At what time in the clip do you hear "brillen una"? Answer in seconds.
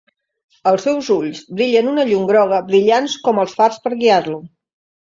1.59-2.07